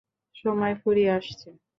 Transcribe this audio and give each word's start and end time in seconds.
সময় 0.35 0.73
ফুরিয়ে 0.81 1.11
আসছে! 1.17 1.49